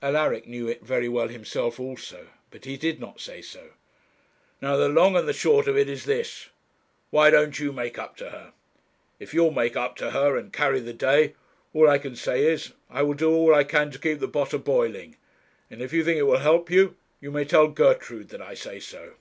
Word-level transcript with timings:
Alaric 0.00 0.46
knew 0.46 0.68
it 0.68 0.84
very 0.84 1.08
well 1.08 1.26
himself 1.26 1.80
also; 1.80 2.28
but 2.52 2.66
he 2.66 2.76
did 2.76 3.00
not 3.00 3.20
say 3.20 3.42
so. 3.42 3.70
'Now, 4.60 4.76
the 4.76 4.88
long 4.88 5.16
and 5.16 5.26
the 5.26 5.32
short 5.32 5.66
of 5.66 5.76
it 5.76 5.88
is 5.88 6.04
this 6.04 6.50
why 7.10 7.30
don't 7.30 7.58
you 7.58 7.72
make 7.72 7.98
up 7.98 8.14
to 8.18 8.30
her? 8.30 8.52
If 9.18 9.34
you'll 9.34 9.50
make 9.50 9.74
up 9.74 9.96
to 9.96 10.12
her 10.12 10.36
and 10.36 10.52
carry 10.52 10.78
the 10.78 10.92
day, 10.92 11.34
all 11.74 11.90
I 11.90 11.98
can 11.98 12.14
say 12.14 12.46
is, 12.46 12.74
I 12.88 13.02
will 13.02 13.14
do 13.14 13.28
all 13.34 13.52
I 13.56 13.64
can 13.64 13.90
to 13.90 13.98
keep 13.98 14.20
the 14.20 14.28
pot 14.28 14.52
a 14.52 14.58
boiling; 14.58 15.16
and 15.68 15.82
if 15.82 15.92
you 15.92 16.04
think 16.04 16.18
it 16.18 16.26
will 16.28 16.36
help 16.38 16.70
you, 16.70 16.94
you 17.20 17.32
may 17.32 17.44
tell 17.44 17.66
Gertrude 17.66 18.28
that 18.28 18.40
I 18.40 18.54
say 18.54 18.78
so.' 18.78 19.14